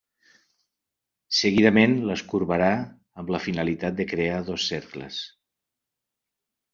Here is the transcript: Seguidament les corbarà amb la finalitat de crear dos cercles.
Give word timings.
Seguidament 1.39 1.91
les 2.11 2.23
corbarà 2.31 2.69
amb 3.23 3.29
la 3.35 3.41
finalitat 3.49 3.99
de 3.99 4.07
crear 4.13 4.39
dos 4.49 4.65
cercles. 4.73 5.21